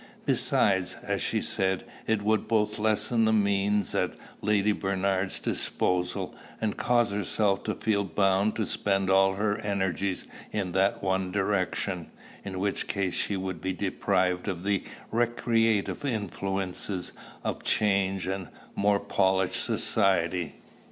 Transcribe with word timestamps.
Besides, 0.25 0.95
as 1.03 1.21
she 1.21 1.43
said, 1.43 1.83
it 2.07 2.23
would 2.23 2.47
both 2.47 2.79
lessen 2.79 3.25
the 3.25 3.31
means 3.31 3.93
at 3.93 4.15
Lady 4.41 4.71
Bernard's 4.71 5.39
disposal, 5.39 6.33
and 6.59 6.75
cause 6.75 7.11
herself 7.11 7.61
to 7.65 7.75
feel 7.75 8.03
bound 8.03 8.55
to 8.55 8.65
spend 8.65 9.11
all 9.11 9.33
her 9.35 9.59
energies 9.59 10.25
in 10.51 10.71
that 10.71 11.03
one 11.03 11.31
direction; 11.31 12.09
in 12.43 12.57
which 12.57 12.87
case 12.87 13.13
she 13.13 13.37
would 13.37 13.61
be 13.61 13.73
deprived 13.73 14.47
of 14.47 14.63
the 14.63 14.83
recreative 15.11 16.03
influences 16.03 17.11
of 17.43 17.61
change 17.63 18.25
and 18.25 18.47
more 18.75 18.99
polished 18.99 19.63
society. 19.63 20.55